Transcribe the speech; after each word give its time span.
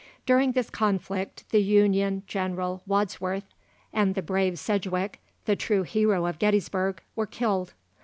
During 0.25 0.53
this 0.53 0.71
conflict 0.71 1.47
the 1.51 1.61
Union 1.61 2.23
General 2.25 2.81
Wadsworth 2.87 3.45
and 3.93 4.15
the 4.15 4.23
brave 4.23 4.57
Sedgwick, 4.57 5.19
the 5.45 5.55
true 5.55 5.83
hero 5.83 6.25
of 6.25 6.39
Gettysburg, 6.39 7.03
were 7.15 7.27
killed. 7.27 7.75